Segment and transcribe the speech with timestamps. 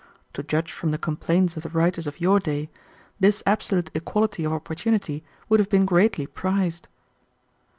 [0.33, 2.71] To judge from the complaints of the writers of your day,
[3.19, 6.87] this absolute equality of opportunity would have been greatly prized."